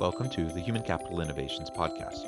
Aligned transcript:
Welcome 0.00 0.30
to 0.30 0.46
the 0.46 0.60
Human 0.60 0.80
Capital 0.80 1.20
Innovations 1.20 1.68
Podcast. 1.68 2.26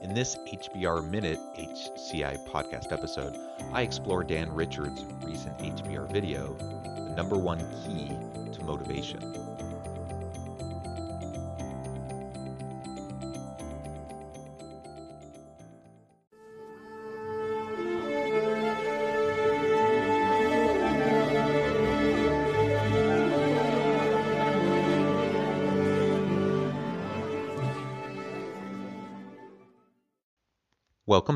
In 0.00 0.14
this 0.14 0.36
HBR 0.46 1.10
Minute 1.10 1.40
HCI 1.58 2.48
podcast 2.48 2.92
episode, 2.92 3.36
I 3.72 3.82
explore 3.82 4.22
Dan 4.22 4.48
Richards' 4.54 5.04
recent 5.24 5.58
HBR 5.58 6.08
video, 6.12 6.54
The 6.54 7.12
Number 7.16 7.36
One 7.36 7.58
Key 7.82 8.16
to 8.52 8.64
Motivation. 8.64 9.49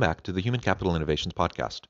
Back 0.05 0.22
to 0.22 0.33
the 0.33 0.42
Human 0.42 0.60
Capital 0.60 0.94
Innovations 0.94 1.33
Podcast. 1.33 1.86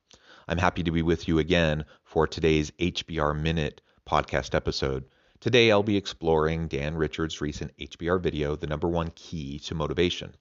I'm 0.46 0.58
happy 0.58 0.84
to 0.84 0.92
be 0.92 1.02
with 1.02 1.26
you 1.26 1.40
again 1.40 1.84
for 2.04 2.28
today's 2.28 2.70
HBR 2.78 3.36
Minute 3.36 3.80
podcast 4.08 4.54
episode. 4.54 5.06
Today 5.40 5.72
I'll 5.72 5.82
be 5.82 5.96
exploring 5.96 6.68
Dan 6.68 6.94
Richards' 6.94 7.40
recent 7.40 7.76
HBR 7.76 8.22
video, 8.22 8.54
The 8.54 8.68
Number 8.68 8.86
One 8.86 9.10
Key 9.16 9.58
to 9.64 9.74
Motivation. 9.74 10.36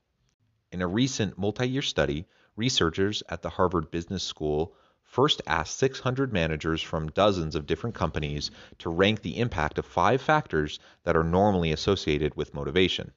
In 0.71 0.83
a 0.83 0.87
recent 0.87 1.35
multi 1.35 1.67
year 1.67 1.81
study, 1.81 2.27
researchers 2.55 3.23
at 3.27 3.41
the 3.41 3.49
Harvard 3.49 3.89
Business 3.89 4.21
School 4.21 4.75
first 5.01 5.41
asked 5.47 5.75
600 5.79 6.31
managers 6.31 6.83
from 6.83 7.09
dozens 7.09 7.55
of 7.55 7.65
different 7.65 7.95
companies 7.95 8.51
to 8.77 8.91
rank 8.91 9.23
the 9.23 9.39
impact 9.39 9.79
of 9.79 9.85
five 9.87 10.21
factors 10.21 10.79
that 11.05 11.17
are 11.17 11.23
normally 11.23 11.71
associated 11.71 12.35
with 12.35 12.53
motivation 12.53 13.11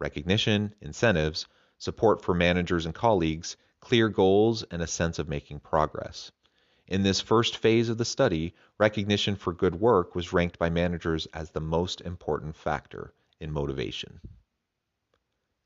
recognition, 0.00 0.74
incentives, 0.80 1.46
support 1.78 2.24
for 2.24 2.34
managers 2.34 2.86
and 2.86 2.94
colleagues, 2.96 3.56
clear 3.80 4.08
goals, 4.08 4.62
and 4.70 4.82
a 4.82 4.86
sense 4.86 5.18
of 5.18 5.28
making 5.28 5.60
progress. 5.60 6.30
In 6.86 7.02
this 7.02 7.20
first 7.20 7.56
phase 7.56 7.88
of 7.88 7.98
the 7.98 8.04
study, 8.04 8.54
recognition 8.78 9.36
for 9.36 9.52
good 9.52 9.76
work 9.76 10.14
was 10.14 10.32
ranked 10.32 10.58
by 10.58 10.70
managers 10.70 11.26
as 11.32 11.50
the 11.50 11.60
most 11.60 12.00
important 12.00 12.56
factor 12.56 13.12
in 13.38 13.52
motivation. 13.52 14.20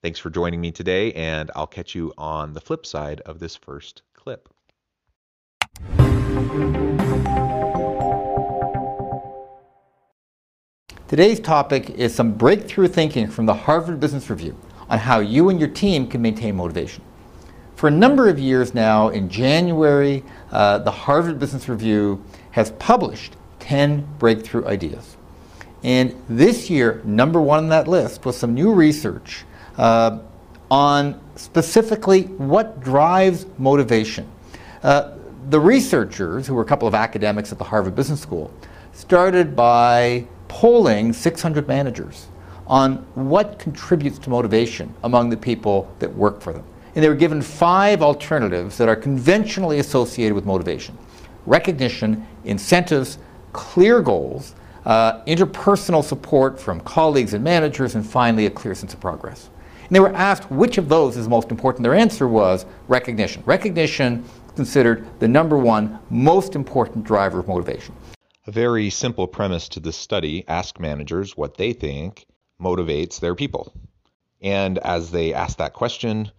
Thanks 0.03 0.19
for 0.19 0.29
joining 0.29 0.61
me 0.61 0.71
today, 0.71 1.13
and 1.15 1.51
I'll 1.57 1.67
catch 1.67 1.95
you 1.95 2.13
on 2.19 2.53
the 2.53 2.61
flip 2.61 2.85
side 2.85 3.23
of 3.23 3.39
this 3.39 3.57
first 3.57 4.03
clip. 4.13 4.51
Today's 11.09 11.41
topic 11.41 11.91
is 11.91 12.15
some 12.15 12.33
breakthrough 12.33 12.89
thinking 12.89 13.29
from 13.29 13.47
the 13.47 13.55
Harvard 13.55 14.01
Business 14.01 14.29
Review 14.29 14.59
on 14.91 14.99
how 14.99 15.21
you 15.21 15.49
and 15.49 15.59
your 15.59 15.69
team 15.69 16.07
can 16.07 16.21
maintain 16.21 16.57
motivation. 16.57 17.03
For 17.85 17.89
a 17.89 17.91
number 17.91 18.31
of 18.31 18.39
years 18.39 18.73
now, 18.73 19.11
in 19.11 19.29
January, 19.29 20.25
uh, 20.51 20.79
the 20.79 20.91
Harvard 20.91 21.39
Business 21.39 21.69
Review 21.69 22.25
has 22.53 22.71
published 22.79 23.37
10 23.59 24.09
breakthrough 24.19 24.65
ideas. 24.65 25.19
And 25.83 26.19
this 26.27 26.71
year, 26.71 27.03
number 27.05 27.43
one 27.43 27.59
on 27.59 27.69
that 27.69 27.87
list 27.87 28.25
was 28.25 28.39
some 28.39 28.55
new 28.55 28.73
research 28.73 29.45
uh, 29.77 30.21
on 30.71 31.21
specifically 31.37 32.23
what 32.23 32.81
drives 32.81 33.45
motivation. 33.59 34.31
Uh, 34.83 35.19
the 35.51 35.61
researchers, 35.61 36.47
who 36.47 36.55
were 36.55 36.63
a 36.63 36.65
couple 36.65 36.89
of 36.89 36.95
academics 36.95 37.53
at 37.53 37.59
the 37.59 37.65
Harvard 37.65 37.95
Business 37.95 38.23
School, 38.23 38.51
started 38.95 39.55
by 39.55 40.27
polling 40.49 41.13
600 41.13 41.69
managers 41.69 42.29
on 42.67 43.07
what 43.15 43.59
contributes 43.59 44.19
to 44.21 44.31
motivation 44.31 44.95
among 45.03 45.29
the 45.29 45.37
people 45.37 45.95
that 45.99 46.11
work 46.15 46.41
for 46.41 46.55
them. 46.55 46.65
And 46.95 47.03
they 47.03 47.09
were 47.09 47.15
given 47.15 47.43
five 47.43 48.03
alternatives 48.03 48.79
that 48.79 48.89
are 48.89 48.97
conventionally 48.97 49.79
associated 49.79 50.35
with 50.35 50.45
motivation 50.45 50.99
recognition, 51.47 52.27
incentives, 52.45 53.19
clear 53.53 54.01
goals, 54.01 54.55
uh, 54.87 55.23
interpersonal 55.25 56.03
support 56.03 56.59
from 56.59 56.81
colleagues 56.81 57.35
and 57.35 57.45
managers, 57.45 57.95
and 57.95 58.07
finally 58.07 58.47
a 58.47 58.51
clear 58.51 58.75
sense 58.75 58.95
of 58.95 59.01
progress. 59.01 59.51
And 59.83 59.91
they 59.91 60.01
were 60.01 60.15
asked 60.15 60.51
which 60.51 60.79
of 60.79 60.89
those 60.89 61.17
is 61.17 61.29
most 61.29 61.51
important. 61.51 61.83
Their 61.83 61.95
answer 61.95 62.27
was 62.27 62.65
recognition. 62.89 63.43
Recognition 63.45 64.25
considered 64.57 65.07
the 65.21 65.29
number 65.29 65.59
one 65.59 65.99
most 66.11 66.55
important 66.55 67.05
driver 67.05 67.41
of 67.41 67.49
motivation. 67.49 67.95
A 68.47 68.51
very 68.51 68.91
simple 68.91 69.27
premise 69.27 69.69
to 69.71 69.81
this 69.81 69.97
study 69.97 70.45
ask 70.49 70.79
managers 70.79 71.37
what 71.37 71.57
they 71.57 71.73
think 71.73 72.27
motivates 72.61 73.21
their 73.21 73.35
people. 73.35 73.75
And 74.41 74.79
as 74.79 75.11
they 75.11 75.33
asked 75.33 75.59
that 75.59 75.73
question, 75.73 76.31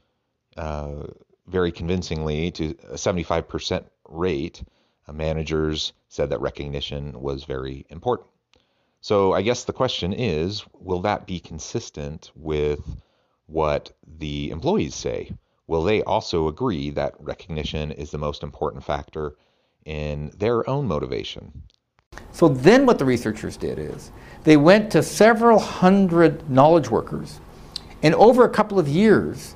uh, 0.57 1.07
very 1.47 1.71
convincingly 1.71 2.51
to 2.51 2.75
a 2.89 2.95
75% 2.95 3.85
rate, 4.09 4.63
uh, 5.07 5.13
managers 5.13 5.93
said 6.07 6.29
that 6.29 6.41
recognition 6.41 7.19
was 7.19 7.43
very 7.43 7.85
important. 7.89 8.29
So 9.01 9.33
I 9.33 9.43
guess 9.43 9.63
the 9.63 9.73
question 9.73 10.13
is 10.13 10.66
will 10.73 11.01
that 11.01 11.27
be 11.27 11.39
consistent 11.39 12.31
with 12.35 12.79
what 13.45 13.91
the 14.17 14.49
employees 14.49 14.95
say? 14.95 15.31
Will 15.67 15.83
they 15.83 16.01
also 16.03 16.47
agree 16.47 16.89
that 16.91 17.13
recognition 17.19 17.91
is 17.91 18.11
the 18.11 18.17
most 18.17 18.43
important 18.43 18.83
factor 18.83 19.35
in 19.85 20.31
their 20.37 20.67
own 20.69 20.87
motivation? 20.87 21.63
So 22.31 22.47
then 22.47 22.85
what 22.85 22.97
the 22.97 23.05
researchers 23.05 23.57
did 23.57 23.77
is 23.77 24.11
they 24.43 24.57
went 24.57 24.91
to 24.91 25.03
several 25.03 25.59
hundred 25.59 26.49
knowledge 26.49 26.89
workers 26.89 27.39
and 28.01 28.16
over 28.16 28.43
a 28.43 28.49
couple 28.49 28.79
of 28.79 28.87
years 28.87 29.55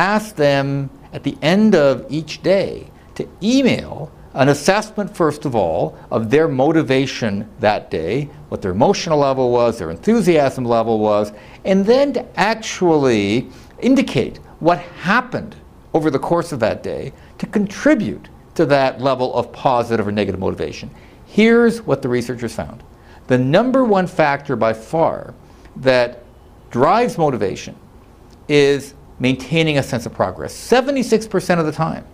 ask 0.00 0.34
them 0.34 0.88
at 1.12 1.24
the 1.24 1.36
end 1.42 1.74
of 1.74 2.06
each 2.08 2.42
day 2.42 2.90
to 3.14 3.28
email 3.42 4.10
an 4.32 4.48
assessment, 4.48 5.14
first 5.14 5.44
of 5.44 5.54
all, 5.54 5.98
of 6.10 6.30
their 6.30 6.48
motivation 6.48 7.46
that 7.58 7.90
day, 7.90 8.30
what 8.48 8.62
their 8.62 8.70
emotional 8.70 9.18
level 9.18 9.50
was, 9.50 9.78
their 9.78 9.90
enthusiasm 9.90 10.64
level 10.64 11.00
was, 11.00 11.32
and 11.66 11.84
then 11.84 12.14
to 12.14 12.40
actually 12.40 13.46
indicate 13.80 14.38
what 14.60 14.78
happened 14.78 15.54
over 15.92 16.10
the 16.10 16.18
course 16.18 16.50
of 16.50 16.60
that 16.60 16.82
day 16.82 17.12
to 17.36 17.46
contribute 17.46 18.30
to 18.54 18.64
that 18.64 19.02
level 19.02 19.34
of 19.34 19.52
positive 19.52 20.08
or 20.08 20.12
negative 20.12 20.40
motivation. 20.40 20.90
Here's 21.26 21.82
what 21.82 22.00
the 22.00 22.08
researchers 22.08 22.54
found 22.54 22.82
the 23.26 23.36
number 23.38 23.84
one 23.84 24.06
factor 24.06 24.56
by 24.56 24.72
far 24.72 25.34
that 25.76 26.24
drives 26.70 27.18
motivation 27.18 27.76
is 28.48 28.94
maintaining 29.20 29.78
a 29.78 29.82
sense 29.82 30.06
of 30.06 30.12
progress. 30.12 30.52
76% 30.54 31.60
of 31.60 31.66
the 31.66 31.72
time, 31.72 32.04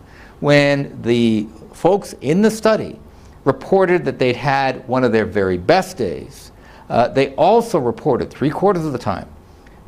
when 0.41 1.00
the 1.03 1.47
folks 1.72 2.15
in 2.21 2.43
the 2.43 2.50
study 2.50 2.99
reported 3.44 4.05
that 4.05 4.19
they'd 4.19 4.37
had 4.37 4.87
one 4.89 5.05
of 5.05 5.12
their 5.12 5.25
very 5.25 5.56
best 5.56 5.97
days, 5.97 6.53
uh, 6.91 7.09
they 7.09 7.34
also 7.37 7.78
reported, 7.78 8.28
three 8.28 8.50
quarters 8.50 8.84
of 8.84 8.92
the 8.92 8.98
time, 8.98 9.28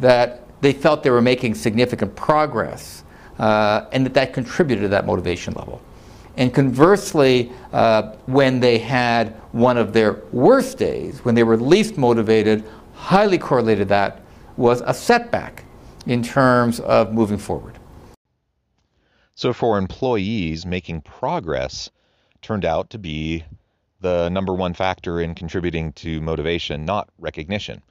that 0.01 0.45
they 0.61 0.73
felt 0.73 1.03
they 1.03 1.11
were 1.11 1.21
making 1.21 1.55
significant 1.55 2.15
progress 2.17 3.05
uh, 3.39 3.87
and 3.93 4.07
that 4.07 4.15
that 4.15 4.33
contributed 4.33 4.83
to 4.83 4.89
that 4.89 5.07
motivation 5.07 5.55
level. 5.55 5.81
And 6.37 6.55
conversely, 6.55 7.53
uh, 7.73 8.15
when 8.27 8.61
they 8.61 8.79
had 8.79 9.31
one 9.51 9.77
of 9.77 9.93
their 9.93 10.23
worst 10.33 10.79
days, 10.79 11.25
when 11.25 11.35
they 11.35 11.43
were 11.43 11.57
least 11.57 11.99
motivated, 11.99 12.65
highly 12.95 13.39
correlated 13.39 13.89
that 13.89 14.21
was 14.57 14.83
a 14.87 14.95
setback 14.95 15.65
in 16.07 16.23
terms 16.23 16.81
of 16.81 17.13
moving 17.13 17.39
forward. 17.39 17.79
So, 19.35 19.53
for 19.53 19.79
employees, 19.79 20.67
making 20.67 21.03
progress 21.03 21.91
turned 22.43 22.65
out 22.65 22.91
to 22.91 22.99
be 22.99 23.45
the 24.01 24.29
number 24.29 24.55
one 24.55 24.75
factor 24.75 25.21
in 25.21 25.35
contributing 25.35 25.93
to 25.93 26.21
motivation, 26.21 26.85
not 26.85 27.09
recognition. 27.19 27.83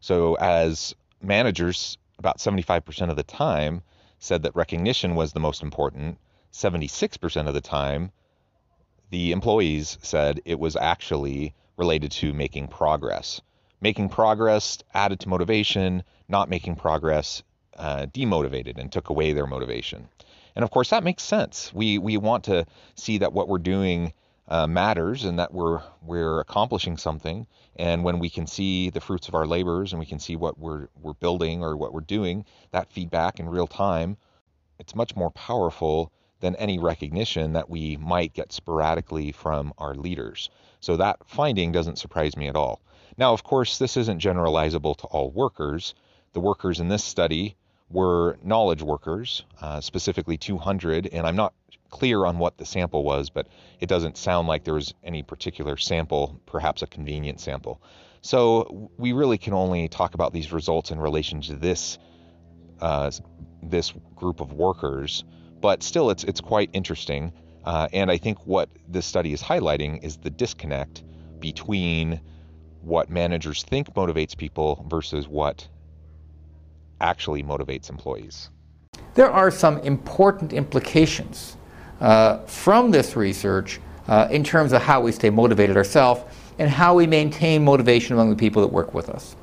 So, 0.00 0.34
as 0.34 0.94
managers, 1.22 1.98
about 2.18 2.38
75% 2.38 3.10
of 3.10 3.16
the 3.16 3.22
time 3.22 3.82
said 4.18 4.42
that 4.42 4.56
recognition 4.56 5.14
was 5.14 5.32
the 5.32 5.40
most 5.40 5.62
important, 5.62 6.18
76% 6.52 7.48
of 7.48 7.54
the 7.54 7.60
time, 7.60 8.10
the 9.10 9.32
employees 9.32 9.98
said 10.02 10.40
it 10.44 10.58
was 10.58 10.74
actually 10.74 11.54
related 11.76 12.10
to 12.10 12.32
making 12.32 12.68
progress. 12.68 13.40
Making 13.80 14.08
progress 14.08 14.78
added 14.94 15.20
to 15.20 15.28
motivation, 15.28 16.02
not 16.28 16.48
making 16.48 16.76
progress 16.76 17.42
uh, 17.76 18.06
demotivated 18.06 18.78
and 18.78 18.90
took 18.90 19.08
away 19.10 19.32
their 19.32 19.46
motivation. 19.46 20.08
And 20.54 20.62
of 20.62 20.70
course, 20.70 20.90
that 20.90 21.04
makes 21.04 21.22
sense. 21.22 21.72
We 21.74 21.98
we 21.98 22.16
want 22.16 22.44
to 22.44 22.66
see 22.94 23.18
that 23.18 23.32
what 23.32 23.48
we're 23.48 23.58
doing 23.58 24.12
uh, 24.48 24.66
matters 24.66 25.24
and 25.24 25.38
that 25.38 25.52
we're 25.52 25.82
we're 26.02 26.40
accomplishing 26.40 26.96
something. 26.96 27.46
And 27.76 28.04
when 28.04 28.18
we 28.18 28.30
can 28.30 28.46
see 28.46 28.90
the 28.90 29.00
fruits 29.00 29.28
of 29.28 29.34
our 29.34 29.46
labors 29.46 29.92
and 29.92 30.00
we 30.00 30.06
can 30.06 30.18
see 30.18 30.36
what 30.36 30.58
we're 30.58 30.88
we're 31.02 31.14
building 31.14 31.62
or 31.62 31.76
what 31.76 31.92
we're 31.92 32.00
doing, 32.00 32.44
that 32.70 32.92
feedback 32.92 33.38
in 33.38 33.48
real 33.48 33.66
time, 33.66 34.16
it's 34.78 34.94
much 34.94 35.14
more 35.16 35.30
powerful 35.30 36.12
than 36.40 36.56
any 36.56 36.78
recognition 36.78 37.54
that 37.54 37.68
we 37.68 37.96
might 37.96 38.34
get 38.34 38.52
sporadically 38.52 39.32
from 39.32 39.72
our 39.78 39.94
leaders. 39.94 40.50
So 40.80 40.96
that 40.96 41.18
finding 41.26 41.72
doesn't 41.72 41.98
surprise 41.98 42.36
me 42.36 42.48
at 42.48 42.56
all. 42.56 42.80
Now, 43.18 43.32
of 43.32 43.42
course, 43.42 43.78
this 43.78 43.96
isn't 43.96 44.22
generalizable 44.22 44.96
to 44.98 45.06
all 45.06 45.30
workers. 45.30 45.94
The 46.34 46.40
workers 46.40 46.80
in 46.80 46.88
this 46.88 47.02
study 47.02 47.56
were 47.90 48.38
knowledge 48.42 48.82
workers, 48.82 49.44
uh, 49.60 49.80
specifically 49.80 50.36
200, 50.36 51.08
and 51.12 51.26
I'm 51.26 51.36
not 51.36 51.54
clear 51.90 52.24
on 52.24 52.38
what 52.38 52.58
the 52.58 52.66
sample 52.66 53.04
was, 53.04 53.30
but 53.30 53.48
it 53.80 53.88
doesn't 53.88 54.16
sound 54.16 54.48
like 54.48 54.64
there 54.64 54.74
was 54.74 54.92
any 55.04 55.22
particular 55.22 55.76
sample, 55.76 56.40
perhaps 56.46 56.82
a 56.82 56.86
convenient 56.86 57.40
sample. 57.40 57.80
So 58.22 58.90
we 58.96 59.12
really 59.12 59.38
can 59.38 59.52
only 59.52 59.88
talk 59.88 60.14
about 60.14 60.32
these 60.32 60.52
results 60.52 60.90
in 60.90 60.98
relation 60.98 61.40
to 61.42 61.54
this 61.54 61.98
uh, 62.80 63.10
this 63.62 63.94
group 64.14 64.40
of 64.40 64.52
workers, 64.52 65.24
but 65.60 65.82
still, 65.82 66.10
it's 66.10 66.24
it's 66.24 66.40
quite 66.40 66.70
interesting. 66.72 67.32
Uh, 67.64 67.88
and 67.92 68.10
I 68.10 68.18
think 68.18 68.46
what 68.46 68.68
this 68.88 69.06
study 69.06 69.32
is 69.32 69.42
highlighting 69.42 70.04
is 70.04 70.18
the 70.18 70.30
disconnect 70.30 71.02
between 71.40 72.20
what 72.80 73.10
managers 73.10 73.64
think 73.64 73.92
motivates 73.94 74.36
people 74.36 74.86
versus 74.88 75.26
what 75.26 75.68
actually 77.00 77.42
motivates 77.42 77.90
employees. 77.90 78.50
There 79.14 79.30
are 79.30 79.50
some 79.50 79.78
important 79.78 80.52
implications 80.52 81.56
uh, 82.00 82.38
from 82.46 82.90
this 82.90 83.16
research 83.16 83.80
uh, 84.08 84.28
in 84.30 84.44
terms 84.44 84.72
of 84.72 84.82
how 84.82 85.00
we 85.00 85.12
stay 85.12 85.30
motivated 85.30 85.76
ourselves 85.76 86.22
and 86.58 86.70
how 86.70 86.94
we 86.94 87.06
maintain 87.06 87.64
motivation 87.64 88.14
among 88.14 88.30
the 88.30 88.36
people 88.36 88.62
that 88.62 88.68
work 88.68 88.94
with 88.94 89.08
us. 89.08 89.36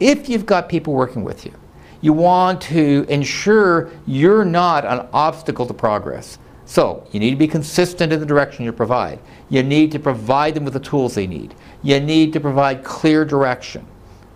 If 0.00 0.28
you've 0.28 0.46
got 0.46 0.68
people 0.68 0.92
working 0.92 1.24
with 1.24 1.44
you, 1.44 1.52
you 2.00 2.12
want 2.12 2.60
to 2.62 3.06
ensure 3.08 3.90
you're 4.06 4.44
not 4.44 4.84
an 4.84 5.08
obstacle 5.12 5.66
to 5.66 5.74
progress. 5.74 6.38
So, 6.66 7.06
you 7.12 7.20
need 7.20 7.30
to 7.30 7.36
be 7.36 7.46
consistent 7.46 8.12
in 8.12 8.20
the 8.20 8.26
direction 8.26 8.64
you 8.64 8.72
provide. 8.72 9.20
You 9.48 9.62
need 9.62 9.92
to 9.92 9.98
provide 9.98 10.54
them 10.54 10.64
with 10.64 10.74
the 10.74 10.80
tools 10.80 11.14
they 11.14 11.26
need. 11.26 11.54
You 11.82 12.00
need 12.00 12.32
to 12.32 12.40
provide 12.40 12.82
clear 12.82 13.24
direction. 13.24 13.86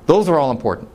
Those 0.07 0.29
are 0.29 0.39
all 0.39 0.51
important. 0.51 0.89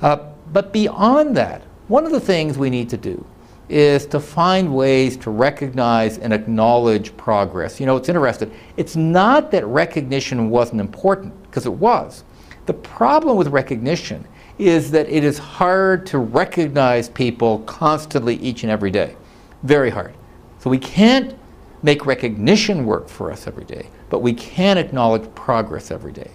Uh, 0.00 0.29
but 0.52 0.72
beyond 0.72 1.36
that, 1.36 1.62
one 1.88 2.04
of 2.06 2.12
the 2.12 2.20
things 2.20 2.58
we 2.58 2.70
need 2.70 2.88
to 2.90 2.96
do 2.96 3.24
is 3.68 4.04
to 4.06 4.18
find 4.18 4.74
ways 4.74 5.16
to 5.16 5.30
recognize 5.30 6.18
and 6.18 6.32
acknowledge 6.32 7.16
progress. 7.16 7.78
You 7.78 7.86
know, 7.86 7.96
it's 7.96 8.08
interesting. 8.08 8.52
It's 8.76 8.96
not 8.96 9.50
that 9.52 9.64
recognition 9.66 10.50
wasn't 10.50 10.80
important, 10.80 11.40
because 11.44 11.66
it 11.66 11.72
was. 11.72 12.24
The 12.66 12.74
problem 12.74 13.36
with 13.36 13.48
recognition 13.48 14.26
is 14.58 14.90
that 14.90 15.08
it 15.08 15.24
is 15.24 15.38
hard 15.38 16.04
to 16.06 16.18
recognize 16.18 17.08
people 17.08 17.60
constantly 17.60 18.36
each 18.36 18.62
and 18.62 18.70
every 18.70 18.90
day. 18.90 19.16
Very 19.62 19.90
hard. 19.90 20.14
So 20.58 20.68
we 20.68 20.78
can't 20.78 21.34
make 21.82 22.04
recognition 22.06 22.84
work 22.84 23.08
for 23.08 23.32
us 23.32 23.46
every 23.46 23.64
day, 23.64 23.88
but 24.10 24.18
we 24.18 24.34
can 24.34 24.76
acknowledge 24.78 25.32
progress 25.34 25.90
every 25.90 26.12
day. 26.12 26.30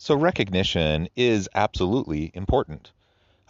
So 0.00 0.14
recognition 0.14 1.08
is 1.16 1.48
absolutely 1.56 2.30
important. 2.32 2.92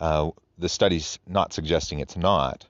Uh, 0.00 0.30
the 0.56 0.70
study's 0.70 1.18
not 1.26 1.52
suggesting 1.52 2.00
it's 2.00 2.16
not. 2.16 2.66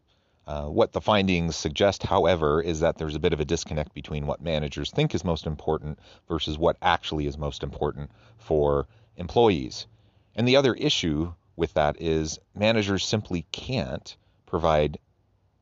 Uh, 0.48 0.64
what 0.64 0.92
the 0.92 1.00
findings 1.00 1.54
suggest, 1.54 2.02
however, 2.02 2.60
is 2.60 2.80
that 2.80 2.98
there's 2.98 3.14
a 3.14 3.20
bit 3.20 3.32
of 3.32 3.38
a 3.38 3.44
disconnect 3.44 3.94
between 3.94 4.26
what 4.26 4.42
managers 4.42 4.90
think 4.90 5.14
is 5.14 5.24
most 5.24 5.46
important 5.46 6.00
versus 6.26 6.58
what 6.58 6.76
actually 6.82 7.26
is 7.28 7.38
most 7.38 7.62
important 7.62 8.10
for 8.36 8.88
employees. 9.16 9.86
And 10.34 10.48
the 10.48 10.56
other 10.56 10.74
issue 10.74 11.32
with 11.54 11.74
that 11.74 12.00
is 12.00 12.40
managers 12.56 13.04
simply 13.04 13.46
can't 13.52 14.16
provide 14.46 14.98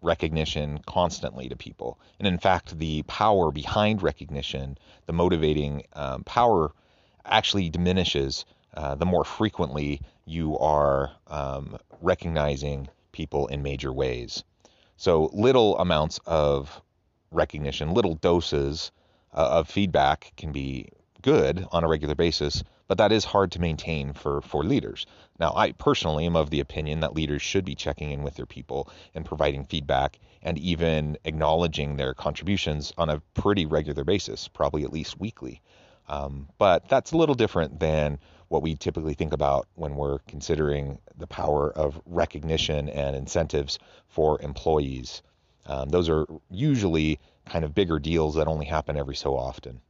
recognition 0.01 0.81
constantly 0.87 1.51
to 1.51 1.57
people. 1.57 1.99
And 2.19 2.27
in 2.27 2.39
fact, 2.39 2.79
the 2.79 3.03
power 3.03 3.51
behind 3.51 4.03
recognition, 4.03 4.79
the 5.05 5.13
motivating 5.13 5.83
um, 5.93 6.25
power, 6.25 6.73
actually 7.27 7.69
diminishes 7.71 8.45
uh, 8.75 8.95
the 8.95 9.07
more 9.07 9.25
frequently 9.25 10.01
you 10.27 10.59
are 10.59 11.11
um, 11.29 11.79
recognizing 12.03 12.89
people 13.13 13.47
in 13.47 13.63
major 13.63 13.93
ways. 13.93 14.45
So 14.97 15.31
little 15.33 15.79
amounts 15.79 16.21
of 16.27 16.83
recognition, 17.31 17.95
little 17.95 18.15
doses 18.15 18.93
uh, 19.33 19.49
of 19.59 19.69
feedback 19.69 20.33
can 20.37 20.53
be 20.53 20.89
good 21.23 21.67
on 21.73 21.85
a 21.85 21.89
regular 21.89 22.15
basis, 22.15 22.63
but 22.89 22.99
that 22.99 23.13
is 23.13 23.25
hard 23.25 23.51
to 23.53 23.61
maintain 23.61 24.13
for, 24.13 24.41
for 24.43 24.63
leaders. 24.63 25.07
Now, 25.41 25.53
I 25.57 25.73
personally 25.73 26.25
am 26.27 26.37
of 26.37 26.51
the 26.51 26.61
opinion 26.61 27.01
that 27.01 27.15
leaders 27.15 27.43
should 27.43 27.65
be 27.65 27.75
checking 27.75 28.11
in 28.11 28.23
with 28.23 28.37
their 28.37 28.47
people 28.47 28.89
and 29.15 29.25
providing 29.25 29.65
feedback 29.65 30.19
and 30.43 30.59
even 30.59 31.19
acknowledging 31.25 31.97
their 31.97 32.15
contributions 32.15 32.93
on 32.97 33.11
a 33.11 33.21
pretty 33.35 33.67
regular 33.67 34.05
basis, 34.05 34.49
probably 34.49 34.85
at 34.85 34.93
least 34.93 35.19
weekly. 35.19 35.61
Um, 36.09 36.49
but 36.59 36.89
that's 36.89 37.13
a 37.13 37.17
little 37.17 37.35
different 37.35 37.81
than 37.81 38.19
what 38.49 38.63
we 38.63 38.77
typically 38.77 39.15
think 39.15 39.33
about 39.33 39.67
when 39.75 39.97
we're 39.97 40.21
considering 40.21 40.99
the 41.17 41.27
power 41.27 41.71
of 41.71 42.01
recognition 42.07 42.89
and 42.89 43.17
incentives 43.17 43.79
for 44.09 44.41
employees. 44.41 45.23
Um, 45.67 45.89
those 45.89 46.09
are 46.09 46.27
usually 46.49 47.19
kind 47.45 47.65
of 47.65 47.75
bigger 47.75 47.99
deals 47.99 48.37
that 48.37 48.47
only 48.47 48.67
happen 48.67 48.97
every 48.97 49.17
so 49.17 49.37
often. 49.37 49.81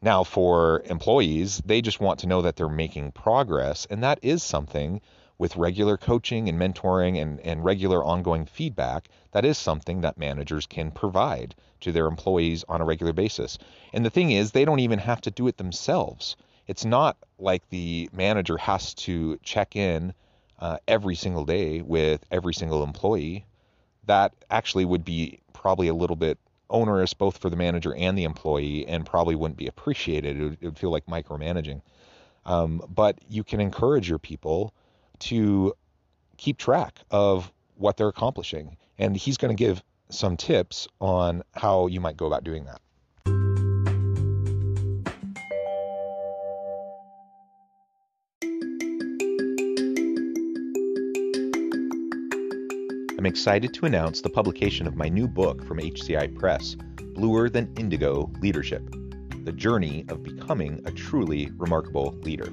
Now, 0.00 0.24
for 0.24 0.82
employees, 0.86 1.62
they 1.64 1.80
just 1.80 2.00
want 2.00 2.20
to 2.20 2.26
know 2.26 2.42
that 2.42 2.56
they're 2.56 2.68
making 2.68 3.12
progress, 3.12 3.86
and 3.88 4.02
that 4.02 4.18
is 4.22 4.42
something 4.42 5.00
with 5.42 5.56
regular 5.56 5.96
coaching 5.96 6.48
and 6.48 6.56
mentoring 6.56 7.20
and, 7.20 7.40
and 7.40 7.64
regular 7.64 8.04
ongoing 8.04 8.46
feedback, 8.46 9.08
that 9.32 9.44
is 9.44 9.58
something 9.58 10.02
that 10.02 10.16
managers 10.16 10.66
can 10.66 10.88
provide 10.92 11.52
to 11.80 11.90
their 11.90 12.06
employees 12.06 12.64
on 12.68 12.80
a 12.80 12.84
regular 12.84 13.12
basis. 13.12 13.58
And 13.92 14.04
the 14.04 14.10
thing 14.10 14.30
is, 14.30 14.52
they 14.52 14.64
don't 14.64 14.78
even 14.78 15.00
have 15.00 15.20
to 15.22 15.32
do 15.32 15.48
it 15.48 15.56
themselves. 15.56 16.36
It's 16.68 16.84
not 16.84 17.16
like 17.40 17.68
the 17.70 18.08
manager 18.12 18.56
has 18.56 18.94
to 18.94 19.36
check 19.42 19.74
in 19.74 20.14
uh, 20.60 20.76
every 20.86 21.16
single 21.16 21.44
day 21.44 21.80
with 21.80 22.24
every 22.30 22.54
single 22.54 22.84
employee. 22.84 23.44
That 24.06 24.32
actually 24.48 24.84
would 24.84 25.04
be 25.04 25.40
probably 25.52 25.88
a 25.88 25.94
little 25.94 26.14
bit 26.14 26.38
onerous 26.70 27.14
both 27.14 27.38
for 27.38 27.50
the 27.50 27.56
manager 27.56 27.92
and 27.96 28.16
the 28.16 28.22
employee 28.22 28.86
and 28.86 29.04
probably 29.04 29.34
wouldn't 29.34 29.58
be 29.58 29.66
appreciated. 29.66 30.36
It 30.36 30.44
would, 30.44 30.58
it 30.60 30.64
would 30.66 30.78
feel 30.78 30.92
like 30.92 31.06
micromanaging. 31.06 31.82
Um, 32.46 32.80
but 32.88 33.18
you 33.28 33.42
can 33.42 33.60
encourage 33.60 34.08
your 34.08 34.20
people 34.20 34.72
to 35.22 35.74
keep 36.36 36.58
track 36.58 36.98
of 37.10 37.52
what 37.76 37.96
they're 37.96 38.08
accomplishing. 38.08 38.76
And 38.98 39.16
he's 39.16 39.36
going 39.36 39.54
to 39.54 39.58
give 39.58 39.82
some 40.10 40.36
tips 40.36 40.88
on 41.00 41.42
how 41.52 41.86
you 41.86 42.00
might 42.00 42.16
go 42.16 42.26
about 42.26 42.44
doing 42.44 42.64
that. 42.64 42.80
I'm 53.22 53.26
excited 53.26 53.72
to 53.74 53.86
announce 53.86 54.20
the 54.20 54.30
publication 54.30 54.88
of 54.88 54.96
my 54.96 55.08
new 55.08 55.28
book 55.28 55.64
from 55.64 55.78
HCI 55.78 56.36
Press, 56.36 56.74
Bluer 57.14 57.48
Than 57.48 57.72
Indigo 57.76 58.28
Leadership 58.40 58.82
The 59.44 59.52
Journey 59.52 60.04
of 60.08 60.24
Becoming 60.24 60.82
a 60.86 60.90
Truly 60.90 61.48
Remarkable 61.56 62.18
Leader. 62.22 62.52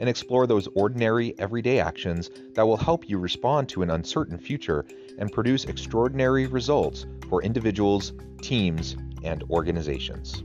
and 0.00 0.08
explore 0.08 0.46
those 0.46 0.66
ordinary, 0.74 1.38
everyday 1.38 1.78
actions 1.78 2.30
that 2.54 2.66
will 2.66 2.76
help 2.76 3.08
you 3.08 3.18
respond 3.18 3.68
to 3.68 3.82
an 3.82 3.90
uncertain 3.90 4.38
future 4.38 4.84
and 5.18 5.30
produce 5.30 5.66
extraordinary 5.66 6.46
results 6.46 7.06
for 7.28 7.42
individuals, 7.42 8.12
teams, 8.42 8.96
and 9.22 9.44
organizations. 9.50 10.42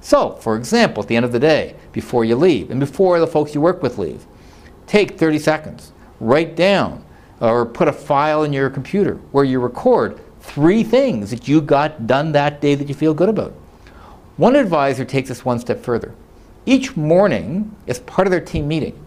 So, 0.00 0.36
for 0.36 0.56
example, 0.56 1.02
at 1.02 1.08
the 1.08 1.16
end 1.16 1.26
of 1.26 1.32
the 1.32 1.38
day, 1.38 1.76
before 1.92 2.24
you 2.24 2.34
leave, 2.34 2.70
and 2.70 2.80
before 2.80 3.20
the 3.20 3.26
folks 3.26 3.54
you 3.54 3.60
work 3.60 3.82
with 3.82 3.98
leave, 3.98 4.24
take 4.86 5.18
30 5.18 5.38
seconds, 5.38 5.92
write 6.18 6.56
down, 6.56 7.04
or 7.40 7.66
put 7.66 7.88
a 7.88 7.92
file 7.92 8.42
in 8.42 8.52
your 8.52 8.70
computer 8.70 9.14
where 9.32 9.44
you 9.44 9.60
record 9.60 10.18
three 10.40 10.82
things 10.82 11.30
that 11.30 11.46
you 11.46 11.60
got 11.60 12.06
done 12.06 12.32
that 12.32 12.60
day 12.60 12.74
that 12.74 12.88
you 12.88 12.94
feel 12.94 13.14
good 13.14 13.28
about. 13.28 13.52
One 14.36 14.56
advisor 14.56 15.04
takes 15.04 15.28
this 15.28 15.44
one 15.44 15.58
step 15.58 15.82
further. 15.82 16.14
Each 16.66 16.96
morning, 16.96 17.74
as 17.86 18.00
part 18.00 18.26
of 18.26 18.30
their 18.30 18.40
team 18.40 18.68
meeting, 18.68 18.98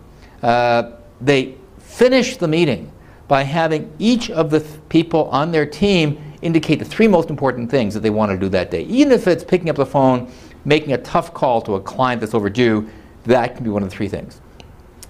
uh, 0.44 0.92
they 1.20 1.56
finish 1.80 2.38
the 2.38 2.48
meeting 2.48 2.92
by 3.28 3.44
having 3.44 3.92
each 4.00 4.30
of 4.30 4.50
the 4.50 4.60
th- 4.60 4.80
people 4.90 5.26
on 5.30 5.52
their 5.52 5.66
team 5.66 6.22
indicate 6.42 6.80
the 6.80 6.86
three 6.86 7.08
most 7.08 7.30
important 7.30 7.70
things 7.70 7.94
that 7.94 8.02
they 8.02 8.10
want 8.10 8.32
to 8.32 8.38
do 8.38 8.50
that 8.50 8.72
day. 8.72 8.84
Even 8.84 9.14
if 9.14 9.28
it's 9.28 9.44
picking 9.44 9.70
up 9.70 9.76
the 9.76 9.86
phone 9.86 10.30
making 10.66 10.94
a 10.94 10.98
tough 10.98 11.34
call 11.34 11.62
to 11.62 11.76
a 11.76 11.82
client 11.82 12.20
that's 12.20 12.34
overdue, 12.34 12.90
that 13.24 13.56
can 13.56 13.64
be 13.64 13.70
one 13.70 13.84
of 13.84 13.90
the 13.90 13.96
three 13.96 14.08
things. 14.08 14.42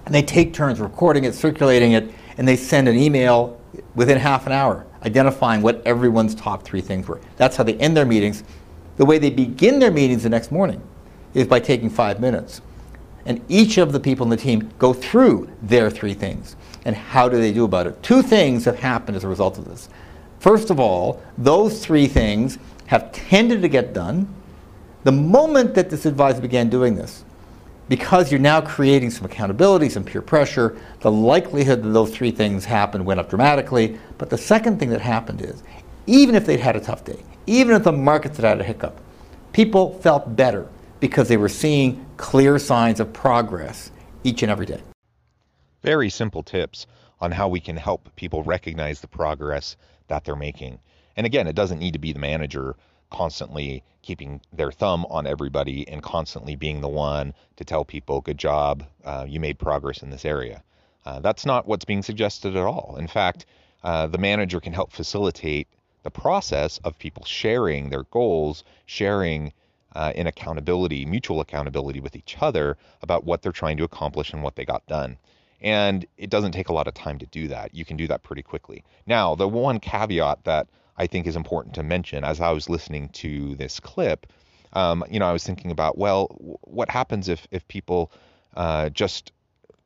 And 0.06 0.14
they 0.14 0.22
take 0.22 0.54
turns 0.54 0.80
recording 0.80 1.24
it, 1.24 1.34
circulating 1.34 1.94
it, 1.94 2.12
and 2.42 2.48
they 2.48 2.56
send 2.56 2.88
an 2.88 2.98
email 2.98 3.62
within 3.94 4.18
half 4.18 4.48
an 4.48 4.52
hour 4.52 4.88
identifying 5.04 5.62
what 5.62 5.80
everyone's 5.86 6.34
top 6.34 6.64
three 6.64 6.82
things 6.82 7.08
were. 7.08 7.22
That's 7.38 7.56
how 7.56 7.64
they 7.64 7.76
end 7.76 7.96
their 7.96 8.04
meetings. 8.04 8.44
The 8.98 9.06
way 9.06 9.20
they 9.20 9.30
begin 9.30 9.78
their 9.78 9.92
meetings 9.92 10.24
the 10.24 10.30
next 10.30 10.52
morning 10.52 10.82
is 11.36 11.46
by 11.46 11.60
taking 11.60 11.88
five 11.88 12.20
minutes. 12.20 12.62
And 13.28 13.46
each 13.48 13.78
of 13.78 13.92
the 13.92 14.00
people 14.00 14.24
in 14.24 14.32
the 14.32 14.38
team 14.38 14.72
go 14.80 14.92
through 14.92 15.52
their 15.62 15.92
three 15.92 16.16
things. 16.16 16.56
And 16.84 16.96
how 16.96 17.30
do 17.30 17.38
they 17.38 17.54
do 17.54 17.64
about 17.64 17.86
it? 17.86 18.02
Two 18.02 18.24
things 18.24 18.66
have 18.66 18.80
happened 18.80 19.18
as 19.18 19.24
a 19.24 19.28
result 19.28 19.60
of 19.60 19.66
this. 19.66 19.88
First 20.40 20.72
of 20.72 20.80
all, 20.80 21.22
those 21.38 21.86
three 21.86 22.08
things 22.08 22.58
have 22.88 23.12
tended 23.12 23.62
to 23.62 23.68
get 23.68 23.94
done 23.94 24.28
the 25.04 25.12
moment 25.12 25.76
that 25.76 25.92
this 25.92 26.08
advisor 26.08 26.42
began 26.42 26.70
doing 26.72 26.96
this, 26.96 27.24
because 27.92 28.32
you're 28.32 28.40
now 28.40 28.62
creating 28.62 29.10
some 29.10 29.26
accountability, 29.26 29.90
some 29.90 30.06
peer 30.06 30.22
pressure, 30.22 30.78
the 31.02 31.12
likelihood 31.12 31.84
that 31.84 31.90
those 31.90 32.10
three 32.10 32.32
things 32.32 32.64
happened 32.64 33.06
went 33.06 33.20
up 33.20 33.30
dramatically. 33.30 34.00
But 34.18 34.30
the 34.30 34.38
second 34.38 34.80
thing 34.80 34.92
that 34.92 35.02
happened 35.02 35.42
is, 35.42 35.62
even 36.08 36.34
if 36.34 36.46
they'd 36.46 36.62
had 36.62 36.78
a 36.78 36.80
tough 36.80 37.04
day, 37.04 37.22
even 37.48 37.76
if 37.76 37.84
the 37.84 37.92
markets 37.92 38.38
had 38.38 38.46
had 38.46 38.62
a 38.62 38.64
hiccup, 38.64 39.02
people 39.52 40.00
felt 40.00 40.38
better 40.38 40.70
because 41.02 41.28
they 41.28 41.36
were 41.36 41.50
seeing 41.50 42.06
clear 42.16 42.58
signs 42.60 43.02
of 43.02 43.12
progress 43.12 43.92
each 44.24 44.42
and 44.42 44.50
every 44.50 44.66
day. 44.66 44.80
Very 45.84 46.10
simple 46.10 46.44
tips 46.44 46.88
on 47.20 47.34
how 47.34 47.50
we 47.50 47.60
can 47.60 47.76
help 47.76 48.08
people 48.16 48.42
recognize 48.44 49.02
the 49.02 49.08
progress 49.10 49.76
that 50.08 50.24
they're 50.24 50.38
making. 50.38 50.80
And 51.18 51.26
again, 51.26 51.46
it 51.46 51.58
doesn't 51.58 51.80
need 51.80 51.92
to 51.92 52.00
be 52.00 52.14
the 52.14 52.20
manager 52.20 52.78
constantly 53.12 53.84
keeping 54.02 54.42
their 54.52 54.72
thumb 54.72 55.06
on 55.10 55.28
everybody 55.28 55.88
and 55.88 56.02
constantly 56.02 56.56
being 56.56 56.82
the 56.82 56.90
one 56.90 57.34
to 57.58 57.64
tell 57.64 57.86
people, 57.86 58.22
good 58.22 58.38
job, 58.38 58.84
uh, 59.06 59.26
you 59.28 59.40
made 59.40 59.60
progress 59.60 60.02
in 60.02 60.10
this 60.10 60.26
area. 60.26 60.64
Uh, 61.06 61.20
that's 61.20 61.46
not 61.46 61.68
what's 61.68 61.86
being 61.86 62.02
suggested 62.02 62.56
at 62.56 62.64
all. 62.64 62.96
In 62.98 63.08
fact, 63.08 63.46
uh, 63.84 64.08
the 64.08 64.18
manager 64.18 64.60
can 64.60 64.74
help 64.74 64.92
facilitate 64.92 65.68
the 66.04 66.12
process 66.12 66.80
of 66.80 66.98
people 66.98 67.24
sharing 67.26 67.90
their 67.90 68.04
goals, 68.04 68.64
sharing 68.86 69.54
uh, 69.94 70.14
in 70.16 70.28
accountability, 70.28 71.06
mutual 71.06 71.42
accountability 71.42 72.00
with 72.00 72.16
each 72.16 72.38
other 72.40 72.78
about 73.02 73.24
what 73.24 73.42
they're 73.42 73.52
trying 73.52 73.78
to 73.78 73.84
accomplish 73.84 74.34
and 74.34 74.42
what 74.42 74.56
they 74.56 74.66
got 74.66 74.86
done. 74.88 75.18
And 75.62 76.06
it 76.18 76.30
doesn't 76.30 76.54
take 76.54 76.70
a 76.70 76.74
lot 76.74 76.88
of 76.88 76.94
time 76.94 77.20
to 77.20 77.26
do 77.28 77.48
that. 77.50 77.76
You 77.76 77.86
can 77.86 77.98
do 77.98 78.08
that 78.08 78.24
pretty 78.24 78.42
quickly. 78.42 78.84
Now, 79.06 79.36
the 79.36 79.48
one 79.48 79.80
caveat 79.80 80.44
that 80.46 80.68
I 81.02 81.08
think 81.08 81.26
is 81.26 81.36
important 81.36 81.74
to 81.76 81.84
mention 81.84 82.24
as 82.24 82.40
I 82.40 82.52
was 82.52 82.70
listening 82.70 83.10
to 83.10 83.56
this 83.56 83.80
clip. 83.80 84.28
Um, 84.74 85.04
you 85.10 85.20
know, 85.20 85.26
I 85.26 85.34
was 85.34 85.44
thinking 85.44 85.72
about, 85.72 85.98
well, 85.98 86.28
what 86.62 86.92
happens 86.92 87.28
if 87.28 87.48
if 87.50 87.68
people 87.68 88.12
uh, 88.56 88.90
just 88.90 89.32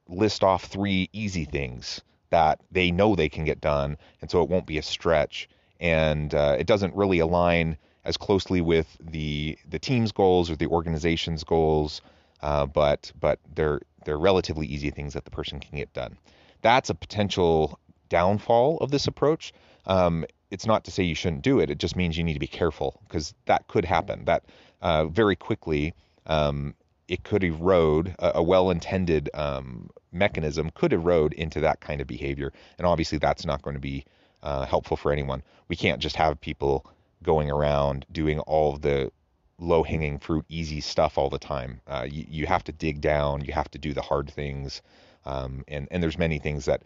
list 0.09 0.43
off 0.43 0.65
three 0.65 1.09
easy 1.13 1.45
things 1.45 2.01
that 2.31 2.59
they 2.69 2.91
know 2.91 3.15
they 3.15 3.29
can 3.29 3.45
get 3.45 3.61
done, 3.61 3.97
and 4.19 4.29
so 4.29 4.43
it 4.43 4.49
won't 4.49 4.65
be 4.65 4.77
a 4.77 4.81
stretch, 4.81 5.47
and 5.79 6.35
uh, 6.35 6.57
it 6.59 6.67
doesn't 6.67 6.93
really 6.93 7.19
align 7.19 7.77
as 8.03 8.17
closely 8.17 8.59
with 8.59 8.97
the 8.99 9.57
the 9.69 9.79
team's 9.79 10.11
goals 10.11 10.51
or 10.51 10.57
the 10.57 10.67
organization's 10.67 11.45
goals, 11.45 12.01
uh, 12.41 12.65
but 12.65 13.09
but 13.21 13.39
they're 13.55 13.79
they're 14.03 14.19
relatively 14.19 14.67
easy 14.67 14.91
things 14.91 15.13
that 15.13 15.23
the 15.23 15.31
person 15.31 15.61
can 15.61 15.77
get 15.77 15.93
done. 15.93 16.17
That's 16.61 16.89
a 16.89 16.95
potential 16.95 17.79
downfall 18.09 18.79
of 18.79 18.91
this 18.91 19.07
approach. 19.07 19.53
Um, 19.85 20.25
it's 20.55 20.65
not 20.65 20.85
to 20.85 20.91
say 20.91 21.03
you 21.03 21.15
shouldn't 21.21 21.41
do 21.51 21.59
it. 21.61 21.69
It 21.69 21.79
just 21.83 21.95
means 21.95 22.17
you 22.17 22.23
need 22.23 22.39
to 22.41 22.47
be 22.47 22.57
careful 22.61 22.89
because 23.03 23.33
that 23.45 23.67
could 23.67 23.85
happen. 23.85 24.17
That 24.25 24.43
uh, 24.81 25.05
very 25.21 25.35
quickly 25.35 25.93
um, 26.37 26.75
it 27.07 27.23
could 27.29 27.43
erode 27.43 28.15
a, 28.19 28.29
a 28.35 28.43
well-intended 28.43 29.29
um, 29.33 29.89
mechanism 30.11 30.71
could 30.79 30.93
erode 30.93 31.33
into 31.33 31.59
that 31.59 31.77
kind 31.87 31.99
of 32.01 32.07
behavior, 32.07 32.49
and 32.77 32.87
obviously 32.87 33.17
that's 33.17 33.45
not 33.45 33.61
going 33.61 33.77
to 33.81 33.81
be 33.81 34.05
uh, 34.43 34.65
helpful 34.65 34.97
for 34.97 35.11
anyone. 35.11 35.43
We 35.67 35.75
can't 35.75 36.01
just 36.01 36.15
have 36.15 36.39
people 36.39 36.85
going 37.21 37.51
around 37.51 38.05
doing 38.11 38.39
all 38.39 38.77
the 38.77 39.11
low-hanging 39.57 40.19
fruit, 40.19 40.45
easy 40.49 40.81
stuff 40.81 41.17
all 41.17 41.29
the 41.29 41.39
time. 41.39 41.81
Uh, 41.87 42.05
you, 42.09 42.25
you 42.29 42.45
have 42.45 42.63
to 42.63 42.71
dig 42.71 43.01
down. 43.01 43.43
You 43.43 43.53
have 43.53 43.71
to 43.71 43.77
do 43.77 43.93
the 43.93 44.01
hard 44.01 44.29
things. 44.29 44.81
Um, 45.25 45.63
and 45.67 45.87
and 45.91 46.01
there's 46.01 46.17
many 46.17 46.39
things 46.39 46.65
that 46.65 46.83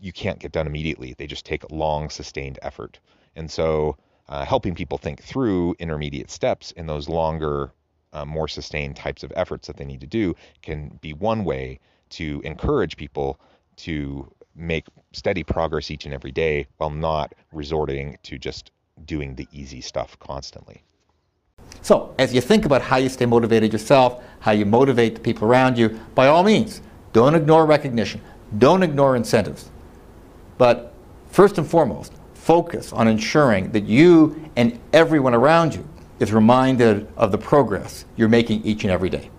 you 0.00 0.12
can't 0.12 0.38
get 0.38 0.52
done 0.52 0.66
immediately. 0.66 1.14
They 1.16 1.26
just 1.26 1.44
take 1.44 1.70
long, 1.70 2.10
sustained 2.10 2.58
effort. 2.62 2.98
And 3.36 3.50
so, 3.50 3.96
uh, 4.28 4.44
helping 4.44 4.74
people 4.74 4.98
think 4.98 5.22
through 5.22 5.76
intermediate 5.78 6.30
steps 6.30 6.70
in 6.72 6.86
those 6.86 7.08
longer, 7.08 7.72
uh, 8.12 8.24
more 8.24 8.48
sustained 8.48 8.96
types 8.96 9.22
of 9.22 9.32
efforts 9.36 9.66
that 9.66 9.76
they 9.76 9.84
need 9.84 10.00
to 10.00 10.06
do 10.06 10.34
can 10.62 10.98
be 11.02 11.12
one 11.12 11.44
way 11.44 11.78
to 12.10 12.40
encourage 12.44 12.96
people 12.96 13.38
to 13.76 14.30
make 14.54 14.86
steady 15.12 15.42
progress 15.42 15.90
each 15.90 16.04
and 16.04 16.14
every 16.14 16.30
day 16.30 16.66
while 16.76 16.90
not 16.90 17.34
resorting 17.52 18.16
to 18.22 18.38
just 18.38 18.70
doing 19.04 19.34
the 19.34 19.48
easy 19.52 19.80
stuff 19.80 20.16
constantly. 20.20 20.82
So, 21.82 22.14
as 22.18 22.32
you 22.32 22.40
think 22.40 22.64
about 22.64 22.82
how 22.82 22.96
you 22.96 23.08
stay 23.08 23.26
motivated 23.26 23.72
yourself, 23.72 24.22
how 24.40 24.52
you 24.52 24.64
motivate 24.64 25.16
the 25.16 25.20
people 25.20 25.48
around 25.48 25.76
you, 25.76 26.00
by 26.14 26.28
all 26.28 26.42
means, 26.42 26.80
don't 27.12 27.34
ignore 27.34 27.66
recognition, 27.66 28.20
don't 28.58 28.82
ignore 28.82 29.16
incentives. 29.16 29.70
But 30.58 30.92
first 31.28 31.58
and 31.58 31.66
foremost, 31.66 32.12
focus 32.34 32.92
on 32.92 33.08
ensuring 33.08 33.72
that 33.72 33.84
you 33.84 34.50
and 34.56 34.78
everyone 34.92 35.34
around 35.34 35.74
you 35.74 35.88
is 36.20 36.32
reminded 36.32 37.08
of 37.16 37.32
the 37.32 37.38
progress 37.38 38.04
you're 38.16 38.28
making 38.28 38.62
each 38.64 38.84
and 38.84 38.90
every 38.90 39.10
day. 39.10 39.30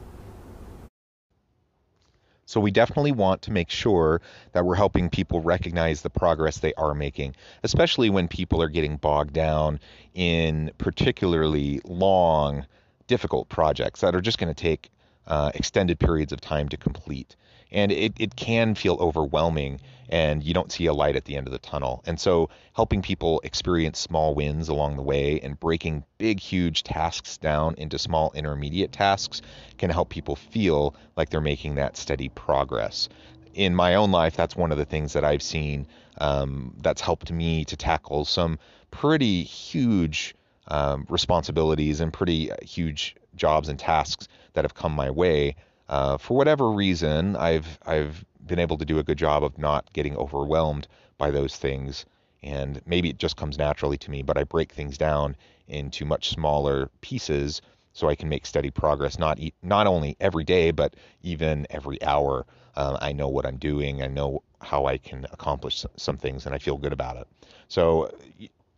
So 2.48 2.60
we 2.60 2.70
definitely 2.70 3.12
want 3.12 3.42
to 3.44 3.52
make 3.52 3.70
sure 3.70 4.22
that 4.52 4.66
we're 4.66 4.76
helping 4.76 5.10
people 5.10 5.42
recognize 5.42 6.02
the 6.02 6.10
progress 6.10 6.60
they 6.60 6.74
are 6.76 6.94
making, 6.94 7.36
especially 7.64 8.10
when 8.10 8.28
people 8.28 8.62
are 8.62 8.70
getting 8.70 8.98
bogged 8.98 9.34
down 9.34 9.80
in 10.14 10.72
particularly 10.78 11.82
long, 11.86 12.66
difficult 13.08 13.50
projects 13.50 14.02
that 14.02 14.16
are 14.16 14.22
just 14.22 14.38
going 14.38 14.54
to 14.54 14.60
take 14.60 14.90
uh, 15.28 15.52
extended 15.56 16.00
periods 16.00 16.32
of 16.32 16.42
time 16.42 16.70
to 16.70 16.78
complete 16.78 17.36
and 17.72 17.92
it, 17.92 18.14
it 18.18 18.36
can 18.36 18.76
feel 18.76 18.98
overwhelming 19.00 19.82
and 20.08 20.44
you 20.44 20.54
don't 20.54 20.72
see 20.72 20.86
a 20.86 20.94
light 20.94 21.16
at 21.16 21.26
the 21.26 21.36
end 21.36 21.48
of 21.48 21.52
the 21.52 21.60
tunnel. 21.60 22.04
And 22.06 22.20
so 22.20 22.50
helping 22.74 23.02
people 23.02 23.42
experience 23.44 24.00
small 24.00 24.36
wins 24.36 24.70
along 24.70 24.96
the 24.96 25.02
way 25.02 25.40
and 25.42 25.60
breaking 25.60 26.04
big, 26.18 26.40
huge 26.40 26.84
tasks 26.84 27.38
down 27.38 27.76
into 27.78 27.98
small 27.98 28.32
intermediate 28.36 28.92
tasks 28.92 29.42
can 29.78 29.90
help 29.90 30.10
people 30.10 30.36
feel 30.36 30.96
like 31.18 31.30
they're 31.30 31.42
making 31.42 31.76
that 31.76 31.98
steady 31.98 32.30
progress. 32.30 33.10
In 33.56 33.74
my 33.74 33.96
own 33.96 34.12
life, 34.12 34.36
that's 34.36 34.56
one 34.56 34.72
of 34.72 34.78
the 34.78 34.86
things 34.86 35.14
that 35.14 35.26
I've 35.26 35.42
seen 35.42 35.88
um, 36.20 36.76
that's 36.82 37.02
helped 37.02 37.32
me 37.32 37.66
to 37.66 37.76
tackle 37.76 38.26
some 38.26 38.60
pretty 38.92 39.44
huge 39.44 40.36
um, 40.68 41.06
responsibilities 41.10 42.00
and 42.00 42.14
pretty 42.14 42.52
huge 42.62 43.16
jobs 43.36 43.70
and 43.70 43.80
tasks 43.80 44.28
that 44.54 44.64
have 44.66 44.74
come 44.74 44.94
my 44.94 45.10
way 45.10 45.56
uh, 45.88 46.18
for 46.18 46.36
whatever 46.36 46.72
reason, 46.72 47.36
I've 47.36 47.78
I've 47.86 48.26
been 48.46 48.60
able 48.60 48.78
to 48.78 48.86
do 48.86 49.00
a 49.00 49.04
good 49.04 49.18
job 49.18 49.44
of 49.44 49.58
not 49.58 49.92
getting 49.94 50.16
overwhelmed 50.18 50.88
by 51.18 51.32
those 51.32 51.56
things, 51.56 52.06
and 52.44 52.82
maybe 52.86 53.10
it 53.10 53.18
just 53.18 53.38
comes 53.38 53.58
naturally 53.58 53.98
to 54.00 54.12
me. 54.12 54.22
But 54.24 54.38
I 54.38 54.44
break 54.44 54.72
things 54.72 54.98
down 54.98 55.36
into 55.68 56.06
much 56.06 56.30
smaller 56.30 56.90
pieces 57.02 57.62
so 57.94 58.10
I 58.10 58.16
can 58.16 58.30
make 58.30 58.46
steady 58.46 58.72
progress, 58.72 59.18
not 59.20 59.40
e- 59.40 59.54
not 59.62 59.88
only 59.88 60.18
every 60.20 60.44
day, 60.44 60.72
but 60.72 60.96
even 61.24 61.66
every 61.70 62.02
hour. 62.02 62.46
Uh, 62.76 62.98
I 63.00 63.14
know 63.14 63.30
what 63.30 63.46
I'm 63.46 63.58
doing. 63.58 64.02
I 64.02 64.08
know 64.08 64.44
how 64.60 64.86
I 64.86 64.98
can 64.98 65.26
accomplish 65.32 65.86
some 65.96 66.18
things, 66.18 66.46
and 66.46 66.54
I 66.54 66.58
feel 66.58 66.78
good 66.78 66.94
about 66.94 67.18
it. 67.18 67.28
So 67.68 68.12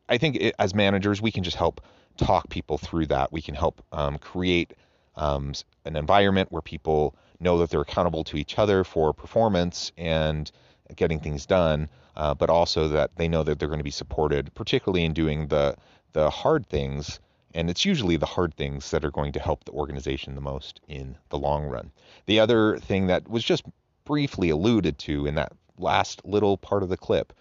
I 0.09 0.17
think 0.17 0.35
it, 0.37 0.55
as 0.59 0.73
managers, 0.73 1.21
we 1.21 1.31
can 1.31 1.43
just 1.43 1.57
help 1.57 1.81
talk 2.17 2.49
people 2.49 2.77
through 2.77 3.07
that. 3.07 3.31
We 3.31 3.41
can 3.41 3.55
help 3.55 3.81
um, 3.91 4.17
create 4.17 4.73
um, 5.15 5.53
an 5.85 5.95
environment 5.95 6.51
where 6.51 6.61
people 6.61 7.15
know 7.39 7.57
that 7.59 7.69
they're 7.69 7.81
accountable 7.81 8.23
to 8.25 8.37
each 8.37 8.57
other 8.57 8.83
for 8.83 9.13
performance 9.13 9.91
and 9.97 10.51
getting 10.95 11.19
things 11.19 11.45
done, 11.45 11.89
uh, 12.15 12.33
but 12.33 12.49
also 12.49 12.87
that 12.87 13.11
they 13.17 13.27
know 13.27 13.43
that 13.43 13.59
they're 13.59 13.67
going 13.67 13.79
to 13.79 13.83
be 13.83 13.91
supported, 13.91 14.53
particularly 14.55 15.05
in 15.05 15.13
doing 15.13 15.47
the 15.47 15.75
the 16.13 16.29
hard 16.29 16.65
things. 16.67 17.19
And 17.53 17.69
it's 17.69 17.85
usually 17.85 18.17
the 18.17 18.25
hard 18.25 18.53
things 18.55 18.91
that 18.91 19.03
are 19.03 19.11
going 19.11 19.31
to 19.33 19.39
help 19.39 19.65
the 19.65 19.71
organization 19.71 20.35
the 20.35 20.41
most 20.41 20.79
in 20.87 21.17
the 21.29 21.37
long 21.37 21.65
run. 21.65 21.91
The 22.25 22.39
other 22.39 22.77
thing 22.77 23.07
that 23.07 23.27
was 23.27 23.43
just 23.43 23.63
briefly 24.05 24.49
alluded 24.49 24.97
to 24.99 25.25
in 25.25 25.35
that 25.35 25.53
last 25.77 26.23
little 26.23 26.57
part 26.57 26.83
of 26.83 26.89
the 26.89 26.97
clip 26.97 27.33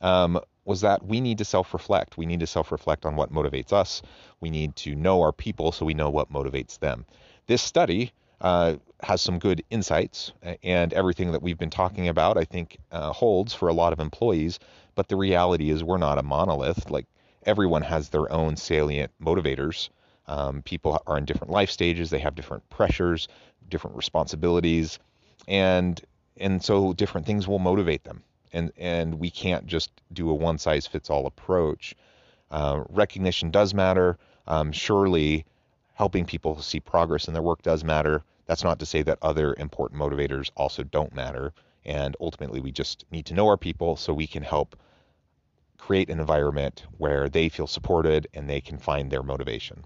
um, 0.00 0.40
was 0.64 0.80
that 0.80 1.04
we 1.04 1.20
need 1.20 1.38
to 1.38 1.44
self 1.44 1.72
reflect. 1.72 2.16
We 2.16 2.26
need 2.26 2.40
to 2.40 2.46
self 2.46 2.72
reflect 2.72 3.04
on 3.06 3.16
what 3.16 3.32
motivates 3.32 3.72
us. 3.72 4.02
We 4.40 4.50
need 4.50 4.76
to 4.76 4.94
know 4.94 5.20
our 5.22 5.32
people 5.32 5.72
so 5.72 5.84
we 5.84 5.94
know 5.94 6.10
what 6.10 6.32
motivates 6.32 6.78
them. 6.78 7.06
This 7.46 7.62
study 7.62 8.12
uh, 8.40 8.76
has 9.02 9.20
some 9.20 9.38
good 9.38 9.62
insights, 9.70 10.32
and 10.62 10.92
everything 10.92 11.32
that 11.32 11.42
we've 11.42 11.58
been 11.58 11.70
talking 11.70 12.08
about, 12.08 12.36
I 12.36 12.44
think, 12.44 12.78
uh, 12.90 13.12
holds 13.12 13.54
for 13.54 13.68
a 13.68 13.72
lot 13.74 13.92
of 13.92 14.00
employees. 14.00 14.58
But 14.94 15.08
the 15.08 15.16
reality 15.16 15.70
is, 15.70 15.84
we're 15.84 15.98
not 15.98 16.18
a 16.18 16.22
monolith. 16.22 16.90
Like 16.90 17.06
everyone 17.44 17.82
has 17.82 18.08
their 18.08 18.30
own 18.32 18.56
salient 18.56 19.12
motivators. 19.22 19.88
Um, 20.26 20.62
people 20.62 21.02
are 21.06 21.18
in 21.18 21.26
different 21.26 21.52
life 21.52 21.70
stages. 21.70 22.10
They 22.10 22.18
have 22.20 22.34
different 22.34 22.68
pressures, 22.70 23.28
different 23.68 23.96
responsibilities, 23.96 24.98
and 25.46 26.00
and 26.36 26.62
so 26.62 26.92
different 26.92 27.26
things 27.26 27.46
will 27.46 27.58
motivate 27.58 28.04
them. 28.04 28.22
And 28.54 28.72
and 28.78 29.18
we 29.18 29.30
can't 29.30 29.66
just 29.66 29.90
do 30.12 30.30
a 30.30 30.34
one 30.34 30.56
size 30.56 30.86
fits 30.86 31.10
all 31.10 31.26
approach. 31.26 31.94
Uh, 32.50 32.84
recognition 32.88 33.50
does 33.50 33.74
matter. 33.74 34.16
Um, 34.46 34.72
surely, 34.72 35.44
helping 35.94 36.24
people 36.24 36.60
see 36.62 36.80
progress 36.80 37.28
in 37.28 37.34
their 37.34 37.42
work 37.42 37.62
does 37.62 37.84
matter. 37.84 38.22
That's 38.46 38.64
not 38.64 38.78
to 38.78 38.86
say 38.86 39.02
that 39.02 39.18
other 39.20 39.54
important 39.58 40.00
motivators 40.00 40.50
also 40.56 40.82
don't 40.82 41.14
matter. 41.14 41.52
And 41.84 42.16
ultimately, 42.20 42.60
we 42.60 42.72
just 42.72 43.04
need 43.10 43.26
to 43.26 43.34
know 43.34 43.48
our 43.48 43.56
people 43.58 43.96
so 43.96 44.14
we 44.14 44.26
can 44.26 44.42
help 44.42 44.76
create 45.76 46.08
an 46.08 46.20
environment 46.20 46.86
where 46.96 47.28
they 47.28 47.48
feel 47.48 47.66
supported 47.66 48.26
and 48.32 48.48
they 48.48 48.60
can 48.60 48.78
find 48.78 49.10
their 49.10 49.22
motivation. 49.22 49.84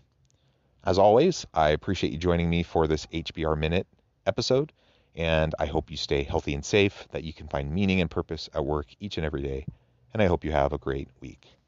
As 0.85 0.99
always, 0.99 1.45
I 1.53 1.71
appreciate 1.71 2.13
you 2.13 2.19
joining 2.19 2.49
me 2.49 2.63
for 2.63 2.87
this 2.87 3.07
HBR 3.07 3.59
Minute 3.59 3.87
episode, 4.27 4.73
and 5.15 5.55
I 5.59 5.67
hope 5.67 5.91
you 5.91 5.97
stay 5.97 6.23
healthy 6.23 6.55
and 6.55 6.65
safe, 6.65 7.07
that 7.13 7.25
you 7.25 7.33
can 7.33 7.49
find 7.49 7.73
meaning 7.73 8.01
and 8.01 8.11
purpose 8.11 8.49
at 8.55 8.65
work 8.65 8.87
each 9.01 9.17
and 9.17 9.27
every 9.27 9.43
day, 9.43 9.67
and 10.13 10.23
I 10.23 10.27
hope 10.27 10.45
you 10.45 10.53
have 10.53 10.73
a 10.73 10.79
great 10.79 11.09
week. 11.21 11.59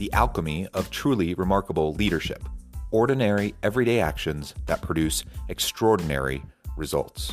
the 0.00 0.10
alchemy 0.14 0.66
of 0.72 0.90
truly 0.90 1.34
remarkable 1.34 1.92
leadership, 1.92 2.48
ordinary, 2.90 3.54
everyday 3.62 4.00
actions 4.00 4.54
that 4.64 4.80
produce 4.80 5.24
extraordinary 5.50 6.42
results. 6.74 7.32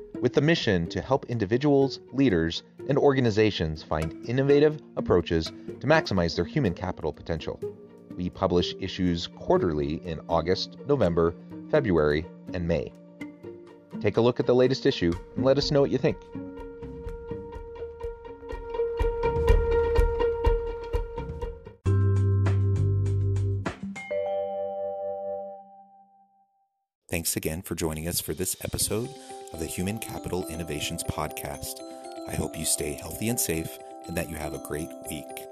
with 0.21 0.33
the 0.33 0.41
mission 0.41 0.87
to 0.87 1.01
help 1.01 1.25
individuals, 1.25 1.99
leaders, 2.13 2.61
and 2.87 2.97
organizations 2.97 3.81
find 3.81 4.23
innovative 4.29 4.79
approaches 4.95 5.45
to 5.45 5.87
maximize 5.87 6.35
their 6.35 6.45
human 6.45 6.75
capital 6.75 7.11
potential. 7.11 7.59
We 8.15 8.29
publish 8.29 8.75
issues 8.79 9.25
quarterly 9.25 9.95
in 10.05 10.21
August, 10.29 10.77
November, 10.87 11.33
February, 11.71 12.25
and 12.53 12.67
May. 12.67 12.93
Take 13.99 14.17
a 14.17 14.21
look 14.21 14.39
at 14.39 14.45
the 14.45 14.53
latest 14.53 14.85
issue 14.85 15.11
and 15.35 15.43
let 15.43 15.57
us 15.57 15.71
know 15.71 15.81
what 15.81 15.89
you 15.89 15.97
think. 15.97 16.17
Thanks 27.09 27.35
again 27.35 27.61
for 27.63 27.75
joining 27.75 28.07
us 28.07 28.21
for 28.21 28.33
this 28.33 28.55
episode 28.63 29.09
of 29.53 29.59
the 29.59 29.65
Human 29.65 29.97
Capital 29.97 30.45
Innovations 30.47 31.03
Podcast. 31.03 31.81
I 32.27 32.35
hope 32.35 32.57
you 32.57 32.65
stay 32.65 32.93
healthy 32.93 33.29
and 33.29 33.39
safe 33.39 33.79
and 34.07 34.15
that 34.15 34.29
you 34.29 34.35
have 34.37 34.53
a 34.53 34.59
great 34.59 34.89
week. 35.09 35.50